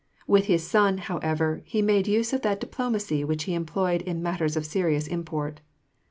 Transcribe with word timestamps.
With 0.25 0.47
his 0.47 0.65
son, 0.67 0.97
however, 0.97 1.61
he 1.63 1.83
made 1.83 2.07
use 2.07 2.33
of 2.33 2.41
that 2.41 2.59
diplomacy 2.59 3.23
which 3.23 3.43
he 3.43 3.53
employed 3.53 4.01
in 4.01 4.23
matters 4.23 4.57
of 4.57 4.65
serious 4.65 5.05
import. 5.05 5.61